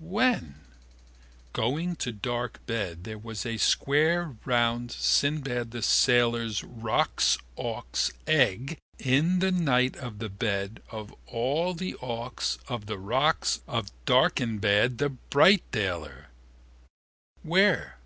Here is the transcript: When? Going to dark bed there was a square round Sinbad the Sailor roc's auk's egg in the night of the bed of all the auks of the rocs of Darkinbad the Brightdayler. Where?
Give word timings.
When? 0.00 0.54
Going 1.52 1.96
to 1.96 2.12
dark 2.12 2.64
bed 2.66 3.02
there 3.02 3.18
was 3.18 3.44
a 3.44 3.56
square 3.56 4.36
round 4.44 4.92
Sinbad 4.92 5.72
the 5.72 5.82
Sailor 5.82 6.48
roc's 6.62 7.36
auk's 7.56 8.12
egg 8.24 8.78
in 9.00 9.40
the 9.40 9.50
night 9.50 9.96
of 9.96 10.20
the 10.20 10.28
bed 10.28 10.80
of 10.88 11.12
all 11.26 11.74
the 11.74 11.96
auks 11.96 12.58
of 12.68 12.86
the 12.86 12.96
rocs 13.00 13.60
of 13.66 13.90
Darkinbad 14.06 14.98
the 14.98 15.08
Brightdayler. 15.32 16.26
Where? 17.42 17.98